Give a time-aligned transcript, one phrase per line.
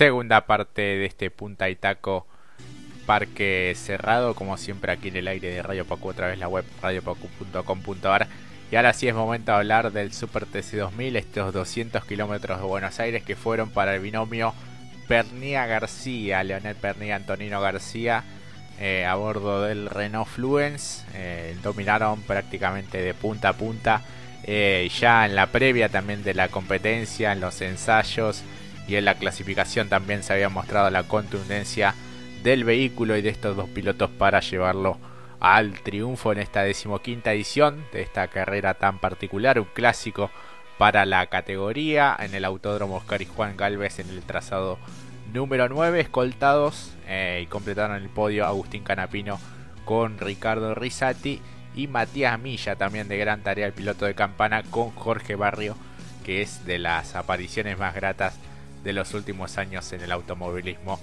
[0.00, 2.26] segunda parte de este Punta y Taco
[3.04, 6.64] Parque Cerrado, como siempre aquí en el aire de Radio Pacu, otra vez la web
[6.80, 8.26] radiopacu.com.ar.
[8.72, 12.98] Y ahora sí es momento de hablar del Super TC2000, estos 200 kilómetros de Buenos
[12.98, 14.54] Aires que fueron para el binomio
[15.06, 18.24] Pernía García, Leonel Pernía, Antonino García,
[18.80, 21.04] eh, a bordo del Renault Fluence.
[21.12, 24.00] Eh, dominaron prácticamente de punta a punta.
[24.44, 28.42] Eh, ya en la previa también de la competencia, en los ensayos
[28.90, 31.94] y en la clasificación también se había mostrado la contundencia
[32.42, 34.98] del vehículo y de estos dos pilotos para llevarlo
[35.38, 40.32] al triunfo en esta decimoquinta edición de esta carrera tan particular, un clásico
[40.76, 44.76] para la categoría en el Autódromo Oscar y Juan Galvez en el trazado
[45.32, 49.38] número 9, escoltados eh, y completaron el podio Agustín Canapino
[49.84, 51.40] con Ricardo Risati
[51.76, 55.76] y Matías Milla también de gran tarea el piloto de campana con Jorge Barrio
[56.24, 58.36] que es de las apariciones más gratas
[58.84, 61.00] de los últimos años en el automovilismo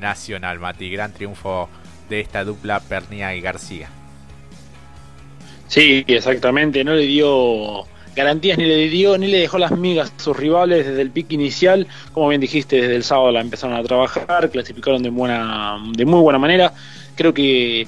[0.00, 0.58] nacional.
[0.58, 1.68] Mati, gran triunfo
[2.08, 3.88] de esta dupla Pernía y García.
[5.68, 7.86] Sí, exactamente, no le dio
[8.16, 11.34] garantías ni le dio ni le dejó las migas a sus rivales desde el pique
[11.34, 16.04] inicial, como bien dijiste, desde el sábado la empezaron a trabajar, clasificaron de buena de
[16.04, 16.72] muy buena manera.
[17.14, 17.86] Creo que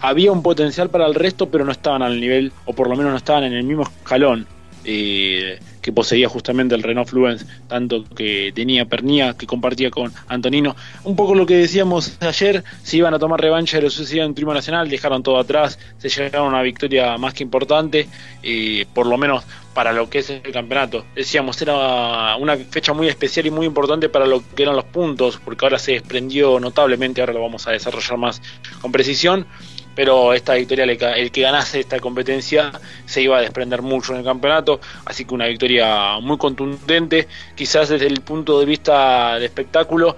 [0.00, 3.12] había un potencial para el resto, pero no estaban al nivel o por lo menos
[3.12, 4.46] no estaban en el mismo escalón.
[4.84, 10.74] Eh, que poseía justamente el Renault Fluence, tanto que tenía Pernía, que compartía con Antonino.
[11.04, 14.32] Un poco lo que decíamos ayer, si iban a tomar revancha de lo sucedido en
[14.32, 18.08] Primo Nacional, dejaron todo atrás, se llegaron a una victoria más que importante,
[18.42, 21.04] eh, por lo menos para lo que es el campeonato.
[21.14, 25.38] Decíamos, era una fecha muy especial y muy importante para lo que eran los puntos,
[25.44, 28.40] porque ahora se desprendió notablemente, ahora lo vamos a desarrollar más
[28.80, 29.46] con precisión
[29.94, 32.72] pero esta victoria, el que ganase esta competencia
[33.06, 37.88] se iba a desprender mucho en el campeonato, así que una victoria muy contundente, quizás
[37.88, 40.16] desde el punto de vista de espectáculo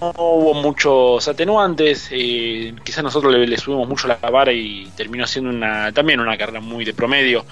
[0.00, 5.50] no hubo muchos atenuantes, eh, quizás nosotros le, subimos mucho la vara y terminó siendo
[5.50, 7.44] una, también una carrera muy de promedio,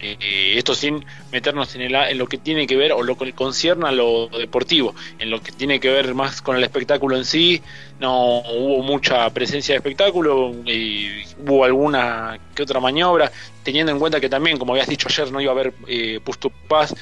[0.00, 3.32] eh, esto sin meternos en, el, en, lo que tiene que ver o lo que
[3.32, 7.24] concierne a lo deportivo, en lo que tiene que ver más con el espectáculo en
[7.24, 7.62] sí,
[8.00, 11.08] no hubo mucha presencia de espectáculo, y
[11.38, 13.30] hubo alguna que otra maniobra,
[13.62, 16.50] teniendo en cuenta que también, como habías dicho ayer, no iba a haber eh, puesto
[16.50, 16.94] paz.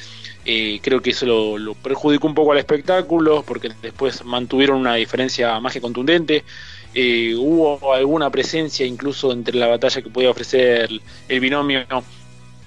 [0.49, 5.59] Eh, creo que eso lo, perjudicó un poco al espectáculo porque después mantuvieron una diferencia
[5.61, 6.45] más que contundente.
[6.95, 10.89] Eh, hubo alguna presencia incluso entre la batalla que podía ofrecer
[11.29, 11.85] el binomio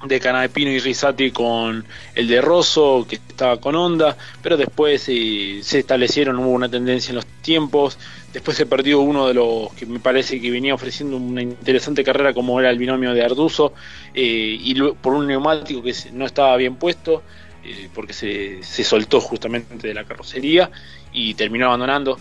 [0.05, 5.59] de Canapino y Risati con el de Rosso, que estaba con onda, pero después eh,
[5.61, 7.97] se establecieron, hubo una tendencia en los tiempos,
[8.31, 12.33] después se perdió uno de los que me parece que venía ofreciendo una interesante carrera
[12.33, 13.73] como era el binomio de Arduzo,
[14.13, 17.23] eh, y por un neumático que no estaba bien puesto,
[17.65, 20.71] eh, porque se, se, soltó justamente de la carrocería
[21.11, 22.17] y terminó abandonando,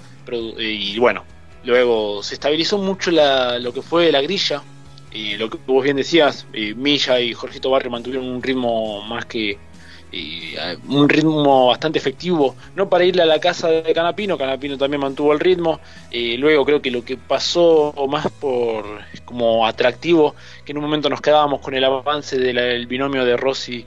[0.59, 1.25] y bueno,
[1.65, 4.63] luego se estabilizó mucho la, lo que fue la grilla,
[5.13, 9.27] y lo que vos bien decías, eh, Milla y Jorgito Barrio mantuvieron un ritmo más
[9.27, 9.59] que
[10.89, 15.35] un ritmo bastante efectivo, no para irle a la casa de Canapino, Canapino también mantuvo
[15.35, 15.81] el ritmo,
[16.11, 18.87] luego creo que lo que pasó más por
[19.27, 23.85] como atractivo, que en un momento nos quedábamos con el avance del binomio de Rossi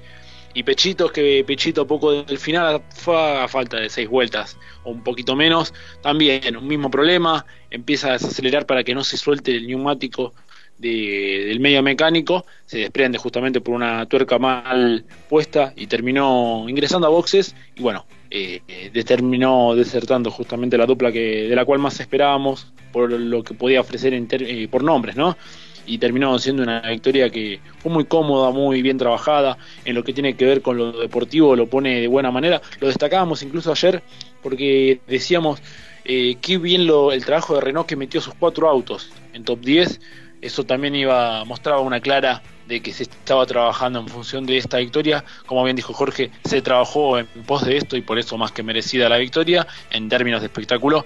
[0.54, 5.04] y Pechito, que Pechito poco del final fue a falta de seis vueltas o un
[5.04, 9.66] poquito menos, también un mismo problema, empieza a desacelerar para que no se suelte el
[9.66, 10.34] neumático
[10.81, 17.12] del medio mecánico, se desprende justamente por una tuerca mal puesta y terminó ingresando a
[17.12, 18.62] boxes y bueno, eh,
[19.06, 23.81] terminó desertando justamente la dupla que de la cual más esperábamos por lo que podía
[23.81, 25.38] ofrecer eh, por nombres, ¿no?
[25.86, 30.13] Y terminó siendo una victoria que fue muy cómoda, muy bien trabajada, en lo que
[30.13, 32.62] tiene que ver con lo deportivo lo pone de buena manera.
[32.80, 34.02] Lo destacábamos incluso ayer
[34.42, 35.62] porque decíamos
[36.06, 39.59] eh, qué bien lo, el trabajo de Renault que metió sus cuatro autos en top
[39.59, 40.00] 10
[40.41, 44.78] eso también iba mostraba una clara de que se estaba trabajando en función de esta
[44.78, 45.24] victoria.
[45.46, 48.63] Como bien dijo Jorge, se trabajó en pos de esto y por eso más que
[48.63, 51.06] merecida la victoria en términos de espectáculo.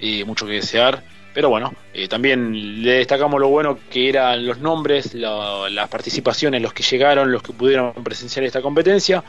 [0.00, 1.02] Eh, mucho que desear.
[1.32, 6.72] Pero bueno, eh, también le destacamos lo bueno que eran los nombres, las participaciones, los
[6.72, 9.24] que llegaron, los que pudieron presenciar esta competencia.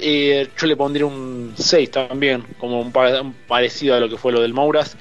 [0.00, 2.92] Eh, yo le pondría un 6 también, como un,
[3.46, 4.96] parecido a lo que fue lo del Mouras.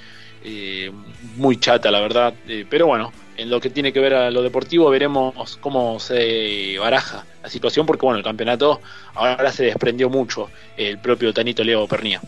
[1.36, 2.34] muy chata, la verdad.
[2.70, 7.26] pero bueno, en lo que tiene que ver a lo deportivo veremos cómo se baraja
[7.44, 8.82] la situación porque bueno el campeonato
[9.14, 12.22] ahora se desprendió mucho el propio Tanito Leo Pernía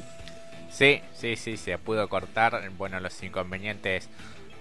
[0.70, 4.10] sí sí sí se pudo cortar bueno los inconvenientes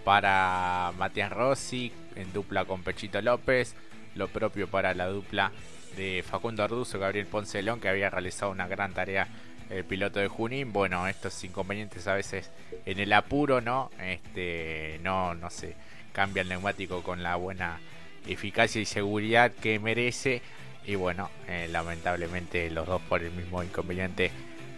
[0.04, 3.74] para Matías Rossi en dupla con Pechito López
[4.14, 5.52] lo propio para la dupla
[5.96, 9.28] de Facundo Arduzo Gabriel Poncelón que había realizado una gran tarea
[9.70, 10.72] el piloto de Junín.
[10.72, 12.50] Bueno, estos inconvenientes a veces
[12.86, 13.90] en el apuro, ¿no?
[14.00, 15.74] Este, no, no se
[16.18, 17.78] cambia el neumático con la buena
[18.26, 20.42] eficacia y seguridad que merece.
[20.84, 24.32] Y bueno, eh, lamentablemente los dos por el mismo inconveniente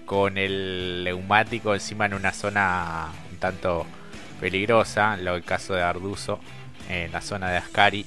[0.04, 3.86] con el neumático encima en una zona un tanto
[4.38, 6.40] peligrosa, lo el caso de Arduzo
[6.90, 8.04] en la zona de Ascari.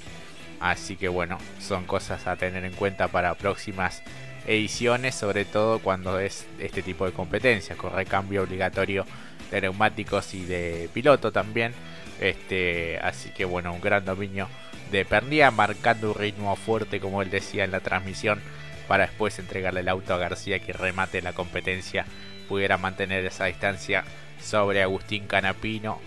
[0.60, 4.04] Así que bueno, son cosas a tener en cuenta para próximas
[4.46, 9.08] ediciones, sobre todo cuando es este tipo de competencias, con recambio obligatorio
[9.50, 11.74] de neumáticos y de piloto también.
[12.24, 14.48] Este, así que bueno, un gran dominio
[14.92, 18.42] de Pernilla, marcando un ritmo fuerte, como él decía en la transmisión,
[18.88, 22.06] para después entregarle el auto a García que remate la competencia,
[22.48, 24.06] pudiera mantener esa distancia
[24.42, 26.00] sobre Agustín Canapino,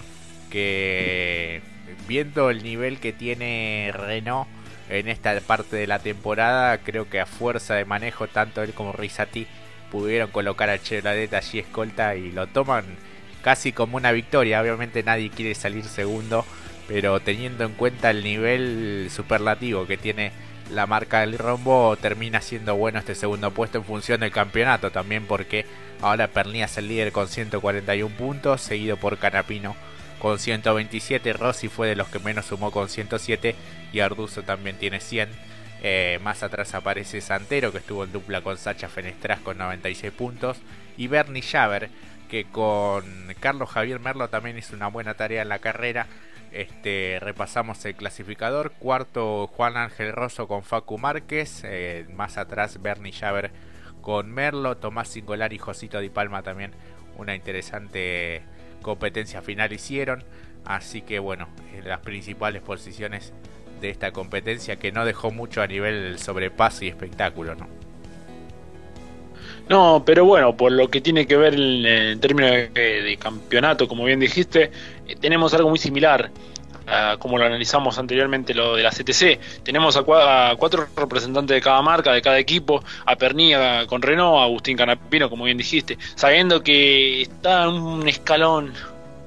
[0.51, 1.61] que
[2.09, 4.49] viendo el nivel que tiene Renault
[4.89, 8.93] en esta parte de la temporada, creo que a fuerza de manejo, tanto él como
[8.93, 9.47] Rizati
[9.91, 12.85] pudieron colocar a Chevrolet allí escolta y lo toman
[13.47, 14.61] casi como una victoria.
[14.61, 16.45] Obviamente nadie quiere salir segundo,
[16.89, 20.33] pero teniendo en cuenta el nivel superlativo que tiene
[20.73, 25.27] la marca del rombo, termina siendo bueno este segundo puesto en función del campeonato también,
[25.27, 25.65] porque
[26.03, 29.77] ahora Pernilla es el líder con 141 puntos, seguido por Canapino
[30.19, 31.33] con 127.
[31.33, 33.55] Rossi fue de los que menos sumó con 107
[33.93, 35.29] y Arduzo también tiene 100.
[35.83, 40.57] Eh, más atrás aparece Santero que estuvo en dupla con Sacha Fenestras con 96 puntos
[40.97, 41.91] y Bernie Javer
[42.29, 43.05] que con
[43.41, 46.07] Carlos Javier Merlo también hizo una buena tarea en la carrera.
[46.53, 48.73] Este, repasamos el clasificador.
[48.73, 51.63] Cuarto Juan Ángel Rosso con Facu Márquez.
[51.65, 53.53] Eh, más atrás Bernie Javer
[54.01, 54.77] con Merlo.
[54.77, 56.73] Tomás Singolar y Josito Di Palma también.
[57.17, 58.43] Una interesante
[58.83, 60.25] competencia final hicieron.
[60.65, 61.49] Así que bueno,
[61.85, 63.33] las principales posiciones
[63.81, 67.69] de esta competencia que no dejó mucho a nivel sobrepaso y espectáculo, ¿no?
[69.69, 74.21] No, pero bueno, por lo que tiene que ver en, términos de, campeonato, como bien
[74.21, 74.71] dijiste,
[75.09, 76.31] eh, tenemos algo muy similar.
[77.19, 80.05] como lo analizamos anteriormente lo de la CTC, tenemos a,
[80.57, 85.29] cuatro representantes de cada marca, de cada equipo, a Pernilla con Renault, a Agustín Canapino,
[85.29, 88.73] como bien dijiste, sabiendo que está en un escalón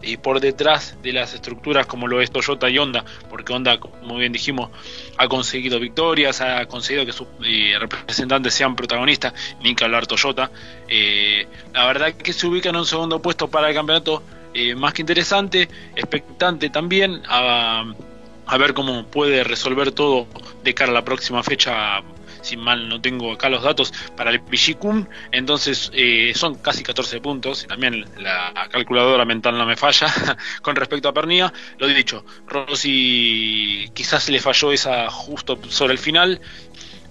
[0.02, 4.18] y por detrás de las estructuras como lo es Toyota y Honda, porque Honda, como
[4.18, 4.70] bien dijimos,
[5.18, 10.52] ha conseguido victorias, ha conseguido que sus eh, representantes sean protagonistas, ni que hablar Toyota.
[10.88, 14.24] Eh, la verdad que se ubica en un segundo puesto para el campeonato
[14.54, 17.86] eh, más que interesante, expectante también, a,
[18.46, 20.28] a ver cómo puede resolver todo
[20.64, 22.02] de cara a la próxima fecha
[22.50, 27.22] si mal no tengo acá los datos, para el Pichicum, entonces eh, son casi 14
[27.22, 30.08] puntos, y también la calculadora mental no me falla
[30.62, 36.00] con respecto a Pernilla, lo he dicho, Rossi quizás le falló esa justo sobre el
[36.00, 36.42] final,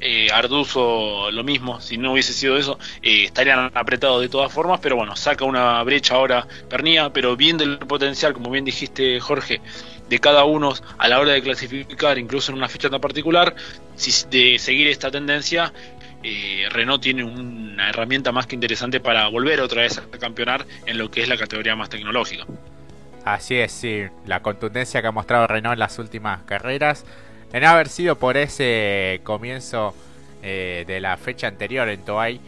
[0.00, 4.80] eh, Arduzo lo mismo, si no hubiese sido eso, eh, estarían apretados de todas formas,
[4.80, 9.60] pero bueno, saca una brecha ahora Pernilla, pero viendo el potencial, como bien dijiste Jorge,
[10.08, 13.54] de cada uno a la hora de clasificar, incluso en una fecha tan particular,
[13.96, 15.72] si, de seguir esta tendencia,
[16.22, 20.98] eh, Renault tiene una herramienta más que interesante para volver otra vez a campeonar en
[20.98, 22.44] lo que es la categoría más tecnológica.
[23.24, 27.04] Así es, sí, la contundencia que ha mostrado Renault en las últimas carreras,
[27.52, 29.94] en haber sido por ese comienzo
[30.42, 32.40] eh, de la fecha anterior en Toay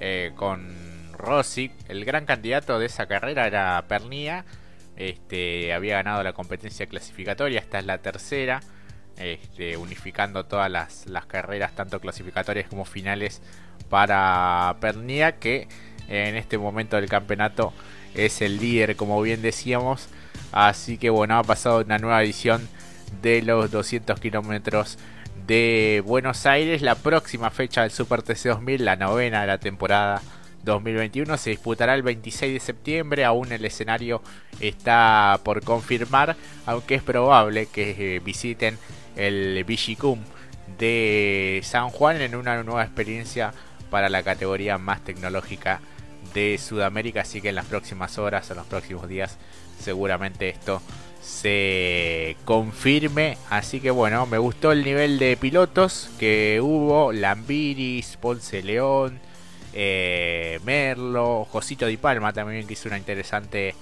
[0.00, 4.44] eh, con Rossi, el gran candidato de esa carrera era Pernilla
[4.98, 8.60] este, había ganado la competencia clasificatoria, esta es la tercera,
[9.16, 13.40] este, unificando todas las, carreras, tanto clasificatorias como finales,
[13.88, 15.68] para Pernia, que
[16.08, 17.72] en este momento del campeonato
[18.14, 20.08] es el líder, como bien decíamos.
[20.50, 22.68] Así que bueno, ha pasado una nueva edición
[23.22, 24.98] de los 200 kilómetros
[25.46, 26.82] de Buenos Aires.
[26.82, 30.22] La próxima fecha del Super TC 2000, la novena de la temporada
[30.64, 33.24] 2021 se disputará el 26 de septiembre.
[33.24, 34.22] Aún el escenario
[34.60, 36.36] está por confirmar,
[36.66, 38.78] aunque es probable que eh, visiten
[39.16, 40.20] el Vigicum
[40.78, 43.52] de San Juan en una nueva experiencia
[43.90, 45.80] para la categoría más tecnológica
[46.34, 47.22] de Sudamérica.
[47.22, 49.38] Así que en las próximas horas en los próximos días,
[49.80, 50.82] seguramente esto
[51.20, 53.38] se confirme.
[53.50, 59.20] Así que bueno, me gustó el nivel de pilotos que hubo: Lambiris, Ponce León
[59.72, 63.74] eh, Merlo, Josito Di Palma también que hizo una interesante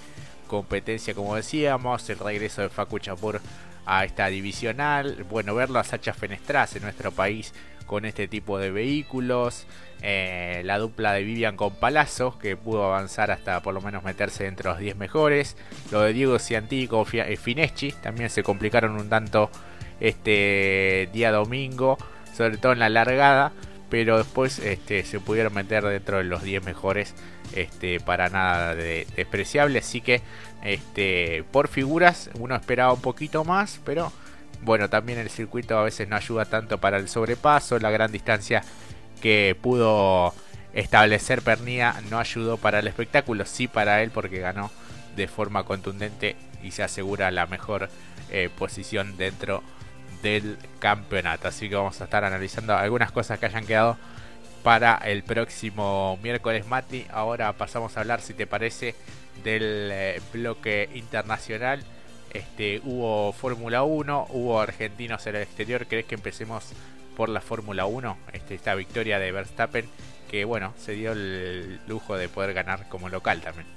[0.47, 3.41] competencia como decíamos, el regreso de Facu Chapur
[3.85, 7.53] a esta divisional, bueno verlo a Sacha Fenestras en nuestro país
[7.87, 9.65] con este tipo de vehículos,
[10.03, 14.45] eh, la dupla de Vivian con Palazzo que pudo avanzar hasta por lo menos meterse
[14.45, 15.57] entre los 10 mejores,
[15.91, 19.49] lo de Diego Cianti con eh, Fineschi también se complicaron un tanto
[19.99, 21.97] este día domingo,
[22.35, 23.53] sobre todo en la largada,
[23.89, 27.15] pero después este, se pudieron meter dentro de los 10 mejores,
[27.55, 30.21] este, para nada de, despreciable, así que
[30.63, 34.11] este, por figuras uno esperaba un poquito más, pero
[34.61, 38.63] bueno, también el circuito a veces no ayuda tanto para el sobrepaso, la gran distancia
[39.21, 40.33] que pudo
[40.73, 44.71] establecer Pernía no ayudó para el espectáculo, sí para él porque ganó
[45.15, 47.89] de forma contundente y se asegura la mejor
[48.29, 49.63] eh, posición dentro
[50.21, 51.47] del campeonato.
[51.47, 53.97] Así que vamos a estar analizando algunas cosas que hayan quedado
[54.63, 57.05] para el próximo miércoles, Mati.
[57.11, 58.95] Ahora pasamos a hablar, si te parece,
[59.43, 61.83] del eh, bloque internacional.
[62.33, 65.87] Este, hubo Fórmula 1, hubo argentinos en el exterior.
[65.87, 66.73] ¿Crees que empecemos
[67.15, 68.17] por la Fórmula 1?
[68.33, 69.85] Este, esta victoria de Verstappen,
[70.29, 73.67] que bueno, se dio el lujo de poder ganar como local también.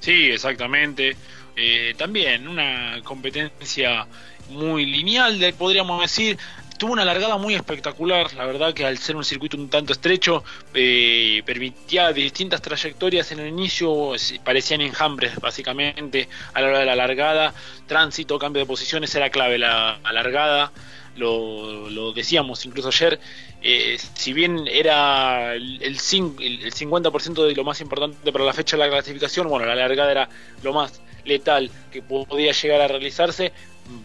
[0.00, 1.16] Sí, exactamente.
[1.56, 4.06] Eh, también una competencia
[4.50, 6.38] muy lineal, podríamos decir.
[6.78, 10.44] Tuvo una largada muy espectacular, la verdad que al ser un circuito un tanto estrecho,
[10.74, 14.12] eh, permitía distintas trayectorias en el inicio,
[14.44, 17.54] parecían enjambres básicamente a la hora de la largada,
[17.86, 20.70] tránsito, cambio de posiciones era clave la, largada,
[21.16, 23.18] lo, lo, decíamos incluso ayer,
[23.62, 28.76] eh, si bien era el, el, el 50% de lo más importante para la fecha
[28.76, 30.28] de la clasificación, bueno, la largada era
[30.62, 33.52] lo más letal que podía llegar a realizarse,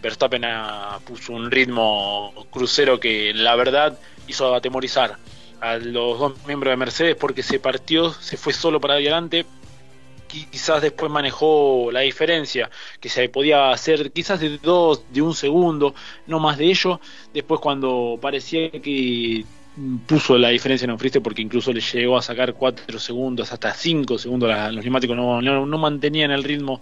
[0.00, 0.44] Verstappen
[1.04, 5.16] puso un ritmo crucero que la verdad hizo atemorizar
[5.60, 9.46] a los dos miembros de Mercedes porque se partió, se fue solo para adelante,
[10.50, 12.70] quizás después manejó la diferencia,
[13.00, 15.94] que se podía hacer quizás de dos, de un segundo,
[16.26, 17.00] no más de ello,
[17.32, 19.44] después cuando parecía que
[20.06, 23.72] puso la diferencia en un freestyle porque incluso le llegó a sacar 4 segundos, hasta
[23.72, 24.50] 5 segundos.
[24.72, 26.80] los neumáticos no, no, mantenían el ritmo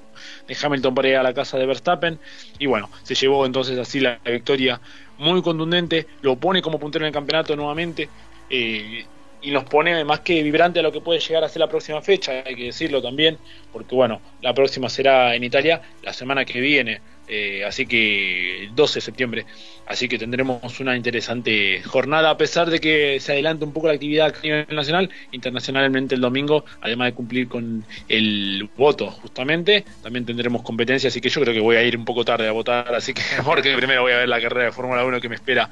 [0.49, 2.19] de Hamilton para ir a la casa de Verstappen.
[2.59, 4.81] Y bueno, se llevó entonces así la, victoria
[5.19, 6.07] muy contundente.
[6.23, 8.09] Lo pone como puntero en el campeonato nuevamente.
[8.49, 9.05] Eh,
[9.43, 12.03] y nos pone más que vibrante a lo que puede llegar a ser la próxima
[12.03, 13.39] fecha, hay que decirlo también,
[13.73, 17.01] porque bueno, la próxima será en Italia la semana que viene.
[17.29, 19.47] Eh, así que 12 de septiembre.
[19.87, 23.95] Así que tendremos una interesante jornada, a pesar de que se adelanta un poco la
[23.95, 30.25] actividad a nivel nacional, internacionalmente el domingo, además de cumplir con el voto, justamente, también
[30.25, 32.95] tendremos competencia, así que yo creo que voy a ir un poco tarde a votar,
[32.95, 35.69] así que porque primero voy a ver la carrera de Fórmula 1 que me espera,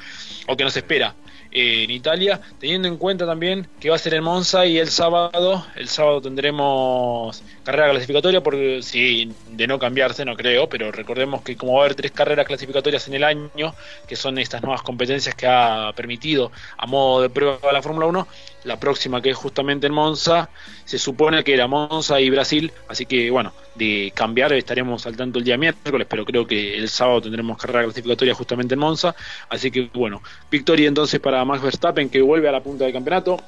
[0.46, 1.14] o que nos espera
[1.50, 5.64] en Italia, teniendo en cuenta también que va a ser en Monza y el sábado,
[5.76, 11.56] el sábado tendremos carrera clasificatoria, porque si de no cambiarse, no creo, pero recordemos que
[11.56, 13.74] como va a haber tres carreras clasificatorias en el año,
[14.06, 18.28] que son estas nuevas competencias que ha permitido a modo de prueba la Fórmula 1,
[18.64, 20.48] la próxima que es justamente en Monza,
[20.84, 25.38] se supone que era Monza y Brasil, así que bueno, de cambiar estaremos al tanto
[25.38, 29.14] el día miércoles, pero creo que el sábado tendremos carrera clasificatoria justamente en Monza,
[29.48, 33.38] así que bueno, victoria entonces para Max Verstappen que vuelve a la punta del campeonato,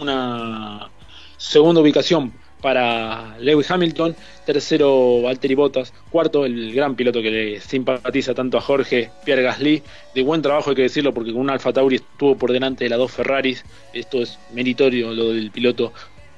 [0.00, 0.90] una
[1.36, 8.34] segunda ubicación para Lewis Hamilton, tercero Valtteri Bottas, cuarto el gran piloto que le simpatiza
[8.34, 9.82] tanto a Jorge Pierre Gasly,
[10.14, 12.90] de buen trabajo hay que decirlo porque con un Alfa Tauri estuvo por delante de
[12.90, 15.92] las dos Ferraris, esto es meritorio lo del piloto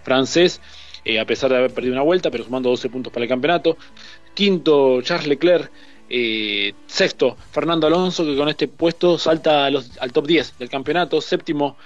[0.05, 0.61] francés,
[1.05, 3.77] eh, a pesar de haber perdido una vuelta, pero sumando 12 puntos para el campeonato,
[4.35, 5.71] quinto Charles Leclerc,
[6.14, 11.76] eh, sexto Fernando Alonso que con este puesto salta al top 10 del campeonato, séptimo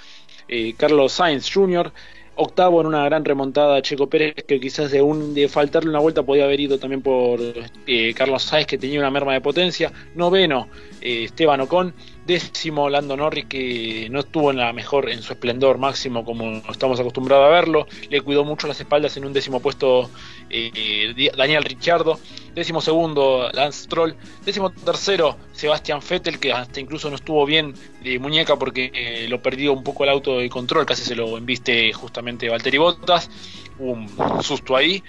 [0.49, 1.93] eh, Carlos Sainz Jr.,
[2.37, 6.23] octavo en una gran remontada Checo Pérez que quizás de un de faltarle una vuelta
[6.23, 7.41] podía haber ido también por
[7.87, 9.93] eh, Carlos Sainz que tenía una merma de potencia.
[10.15, 10.69] Noveno
[11.01, 11.95] eh, Esteban Ocon.
[12.27, 16.99] Décimo Lando Norris que no estuvo en la mejor en su esplendor máximo como estamos
[17.01, 17.87] acostumbrados a verlo.
[18.11, 20.11] Le cuidó mucho las espaldas en un décimo puesto
[20.51, 22.19] eh, Daniel Ricciardo
[22.55, 28.19] décimo segundo Lance Stroll décimo tercero Sebastián Vettel que hasta incluso no estuvo bien de
[28.19, 31.93] muñeca porque eh, lo perdió un poco el auto de control casi se lo embiste
[31.93, 33.31] justamente Valtteri Bottas.
[33.79, 34.09] Un
[34.43, 35.03] susto ahí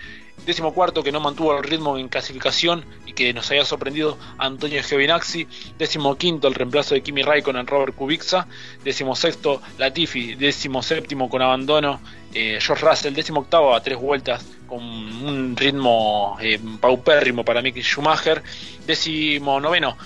[0.48, 4.82] décimo cuarto que no mantuvo el ritmo en clasificación y que nos había sorprendido Antonio
[4.82, 5.46] Giovinazzi,
[5.77, 8.48] décimo quinto el reemplazo de Kimi Raikkonen Robert Kubica,
[8.82, 12.00] décimo sexto Latifi, décimo séptimo con abandono
[12.34, 17.82] eh, George Russell, décimo octavo a tres vueltas con un ritmo eh, paupérrimo para Mick
[17.82, 18.42] Schumacher,
[18.86, 19.98] décimo noveno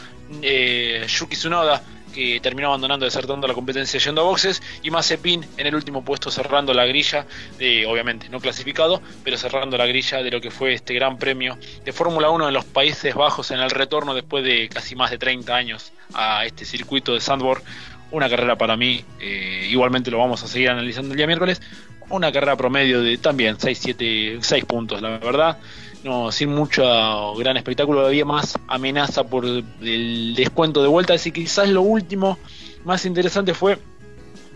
[0.42, 5.68] eh, Yuki Tsunoda que terminó abandonando, desertando la competencia yendo a boxes, y Mazepin en
[5.68, 7.26] el último puesto cerrando la grilla,
[7.58, 11.58] de, obviamente no clasificado, pero cerrando la grilla de lo que fue este gran premio
[11.84, 15.18] de Fórmula 1 en los Países Bajos en el retorno después de casi más de
[15.18, 17.64] 30 años a este circuito de Sandborg.
[18.12, 21.62] Una carrera para mí, eh, igualmente lo vamos a seguir analizando el día miércoles,
[22.10, 25.58] una carrera promedio de también 6, 7, 6 puntos, la verdad
[26.04, 31.70] no sin mucho gran espectáculo, había más amenaza por el descuento de vuelta, así quizás
[31.70, 32.38] lo último
[32.84, 33.78] más interesante fue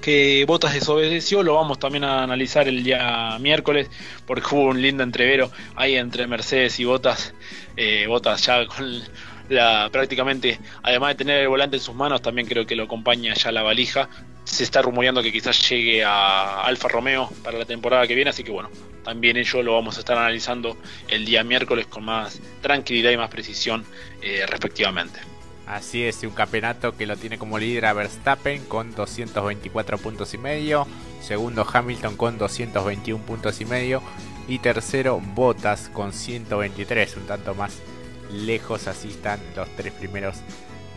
[0.05, 3.89] que Botas desobedeció lo vamos también a analizar el día miércoles,
[4.27, 7.33] porque hubo un lindo entrevero ahí entre Mercedes y Botas.
[7.75, 9.01] Eh, Botas ya con
[9.49, 13.33] la, prácticamente, además de tener el volante en sus manos, también creo que lo acompaña
[13.33, 14.09] ya la valija.
[14.43, 18.43] Se está rumoreando que quizás llegue a Alfa Romeo para la temporada que viene, así
[18.43, 18.69] que bueno,
[19.03, 23.29] también ello lo vamos a estar analizando el día miércoles con más tranquilidad y más
[23.29, 23.85] precisión
[24.21, 25.19] eh, respectivamente.
[25.67, 30.37] Así es, un campeonato que lo tiene como líder a Verstappen con 224 puntos y
[30.37, 30.87] medio,
[31.21, 34.03] segundo Hamilton con 221 puntos y medio
[34.47, 37.79] y tercero Bottas con 123, un tanto más
[38.31, 40.37] lejos así están los tres primeros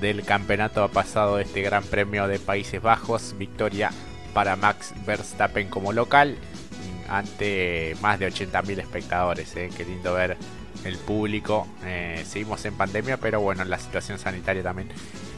[0.01, 3.91] del campeonato ha pasado este Gran Premio de Países Bajos, victoria
[4.33, 6.37] para Max Verstappen como local
[7.09, 9.71] ante más de 80.000 espectadores, ¿eh?
[9.77, 10.37] qué lindo ver
[10.85, 11.67] el público.
[11.85, 14.89] Eh, seguimos en pandemia, pero bueno, la situación sanitaria también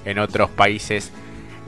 [0.04, 1.12] en otros países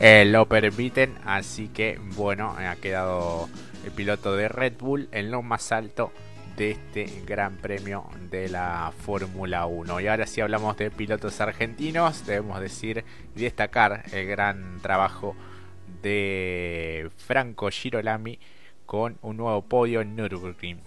[0.00, 1.14] eh, lo permiten.
[1.24, 3.48] Así que bueno, ha quedado
[3.84, 6.12] el piloto de Red Bull en lo más alto
[6.62, 10.00] de este gran premio de la Fórmula 1.
[10.00, 13.04] Y ahora sí hablamos de pilotos argentinos, debemos decir
[13.34, 15.34] y destacar el gran trabajo
[16.02, 18.38] de Franco Girolami
[18.86, 20.78] con un nuevo podio en Nürburgring.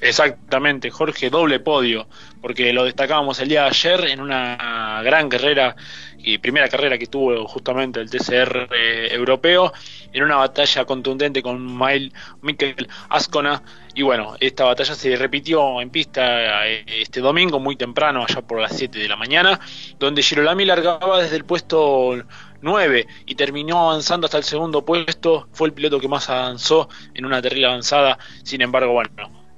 [0.00, 2.08] Exactamente, Jorge, doble podio,
[2.40, 5.76] porque lo destacábamos el día de ayer en una gran carrera,
[6.22, 9.72] y primera carrera que tuvo justamente el TCR eh, europeo,
[10.12, 12.12] en una batalla contundente con Mail,
[12.42, 13.62] Mikel Ascona,
[13.94, 18.60] y bueno, esta batalla se repitió en pista eh, este domingo, muy temprano, allá por
[18.60, 19.58] las 7 de la mañana,
[19.98, 22.16] donde Girolami largaba desde el puesto
[22.62, 27.24] 9 y terminó avanzando hasta el segundo puesto, fue el piloto que más avanzó en
[27.24, 29.10] una terrible avanzada, sin embargo, bueno,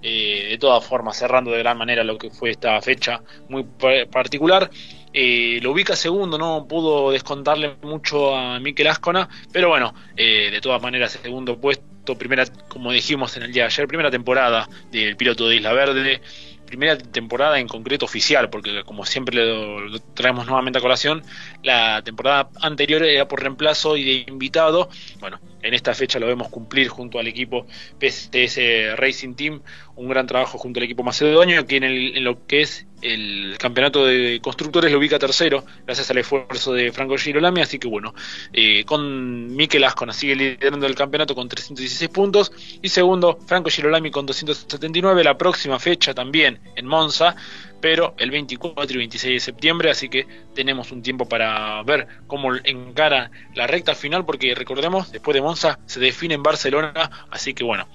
[0.02, 3.64] eh, de todas formas cerrando de gran manera lo que fue esta fecha muy
[4.10, 4.68] particular.
[5.14, 10.60] Eh, lo ubica segundo, no pudo descontarle mucho a Mikel Ascona, pero bueno, eh, de
[10.60, 15.16] todas maneras segundo puesto, primera, como dijimos en el día de ayer, primera temporada del
[15.16, 16.22] piloto de Isla Verde,
[16.64, 21.22] primera temporada en concreto oficial, porque como siempre lo, traemos nuevamente a colación,
[21.62, 24.88] la temporada anterior era por reemplazo y de invitado.
[25.20, 27.66] Bueno, en esta fecha lo vemos cumplir junto al equipo
[28.00, 29.60] PSTS Racing Team,
[29.96, 34.06] un gran trabajo junto al equipo macedonio, que en, en lo que es el campeonato
[34.06, 38.14] de constructores lo ubica tercero, gracias al esfuerzo de Franco Girolami, así que bueno,
[38.52, 44.10] eh, con Mikel Ascona sigue liderando el campeonato con 316 puntos, y segundo, Franco Girolami
[44.10, 47.34] con 279, la próxima fecha también en Monza,
[47.80, 52.54] pero el 24 y 26 de septiembre, así que tenemos un tiempo para ver cómo
[52.54, 57.64] encara la recta final, porque recordemos, después de Monza se define en Barcelona, así que
[57.64, 57.88] bueno,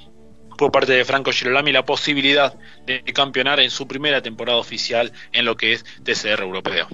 [0.57, 5.45] por parte de Franco Girolami la posibilidad de campeonar en su primera temporada oficial en
[5.45, 6.87] lo que es TCR europeo.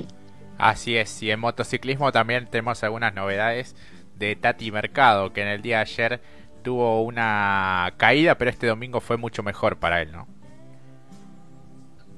[0.58, 3.76] Así es, y en motociclismo también tenemos algunas novedades
[4.16, 6.22] de Tati Mercado, que en el día de ayer
[6.64, 10.28] tuvo una caída, pero este domingo fue mucho mejor para él, ¿no?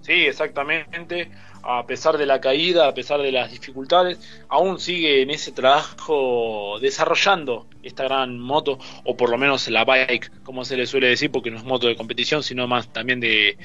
[0.01, 1.31] Sí, exactamente
[1.65, 6.77] a pesar de la caída, a pesar de las dificultades, aún sigue en ese trabajo
[6.79, 11.31] desarrollando esta gran moto, o por lo menos la bike, como se le suele decir,
[11.31, 13.57] porque no es moto de competición, sino más también de,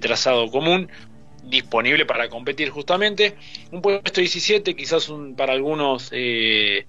[0.00, 0.88] trazado común,
[1.44, 3.36] disponible para competir justamente.
[3.70, 6.86] Un puesto 17, quizás un, para algunos eh,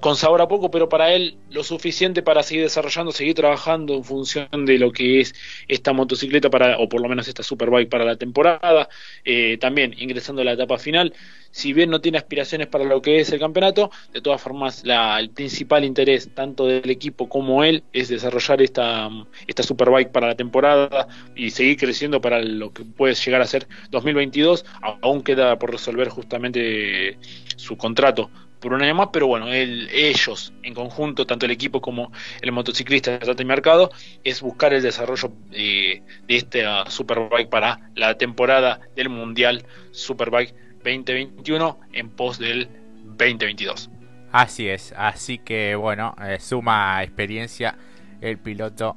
[0.00, 4.04] con sabor a poco, pero para él lo suficiente para seguir desarrollando, seguir trabajando en
[4.04, 5.34] función de lo que es
[5.66, 8.88] esta motocicleta para, o por lo menos esta superbike para la temporada,
[9.24, 11.12] eh, también ingresando a la etapa final.
[11.50, 15.18] Si bien no tiene aspiraciones para lo que es el campeonato, de todas formas la,
[15.18, 19.08] el principal interés tanto del equipo como él es desarrollar esta,
[19.46, 23.66] esta superbike para la temporada y seguir creciendo para lo que puede llegar a ser
[23.90, 24.64] 2022.
[25.02, 27.18] Aún queda por resolver justamente
[27.56, 32.12] su contrato por un año más, pero bueno, ellos en conjunto, tanto el equipo como
[32.40, 33.90] el motociclista de Mercado,
[34.24, 41.78] es buscar el desarrollo eh, de esta Superbike para la temporada del Mundial Superbike 2021
[41.92, 42.68] en pos del
[43.04, 43.90] 2022.
[44.32, 47.76] Así es, así que bueno, eh, suma experiencia
[48.20, 48.96] el piloto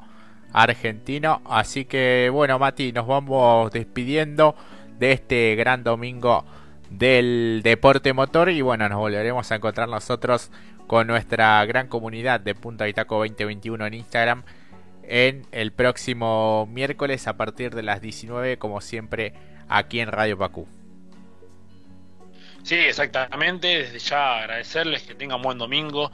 [0.54, 1.42] argentino.
[1.46, 4.56] Así que bueno, Mati, nos vamos despidiendo
[5.00, 6.46] de este gran domingo
[6.92, 10.52] del deporte motor y bueno, nos volveremos a encontrar nosotros
[10.88, 14.44] con nuestra gran comunidad de Punta Itaco 2021 en Instagram
[15.04, 19.34] en el próximo miércoles a partir de las 19 como siempre
[19.70, 20.68] aquí en Radio Pacú.
[22.64, 26.12] Sí, exactamente, desde ya agradecerles que tengan buen domingo.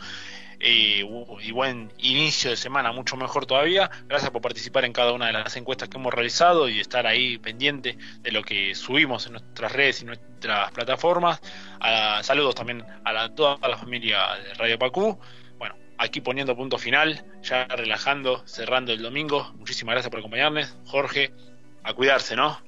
[0.59, 1.07] Eh,
[1.41, 3.89] y buen inicio de semana, mucho mejor todavía.
[4.07, 7.37] Gracias por participar en cada una de las encuestas que hemos realizado y estar ahí
[7.37, 11.41] pendiente de lo que subimos en nuestras redes y nuestras plataformas.
[12.21, 15.19] saludos también a toda la familia de Radio Pacú.
[15.57, 19.53] Bueno, aquí poniendo punto final, ya relajando, cerrando el domingo.
[19.57, 20.75] Muchísimas gracias por acompañarnos.
[20.85, 21.31] Jorge,
[21.83, 22.59] a cuidarse, ¿no?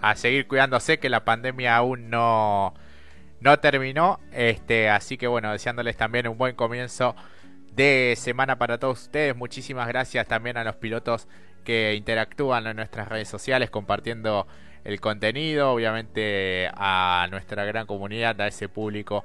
[0.00, 2.74] A seguir cuidándose, que la pandemia aún no
[3.40, 4.20] no terminó.
[4.32, 7.14] Este, así que bueno, deseándoles también un buen comienzo
[7.72, 9.36] de semana para todos ustedes.
[9.36, 11.28] Muchísimas gracias también a los pilotos
[11.64, 14.46] que interactúan en nuestras redes sociales compartiendo
[14.84, 19.24] el contenido, obviamente a nuestra gran comunidad, a ese público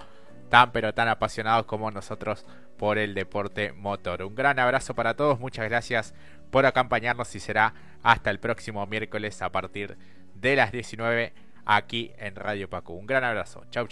[0.50, 2.46] tan pero tan apasionados como nosotros
[2.78, 4.24] por el deporte motor.
[4.24, 6.14] Un gran abrazo para todos, muchas gracias
[6.50, 9.98] por acompañarnos y será hasta el próximo miércoles a partir
[10.36, 11.32] de las 19
[11.64, 12.94] aquí en Radio Paco.
[12.94, 13.88] Un gran abrazo, chau.